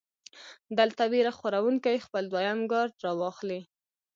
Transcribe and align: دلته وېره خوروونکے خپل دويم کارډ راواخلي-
دلته 0.77 1.03
وېره 1.11 1.31
خوروونکے 1.37 1.93
خپل 2.05 2.23
دويم 2.33 2.59
کارډ 2.71 2.91
راواخلي- 3.05 3.59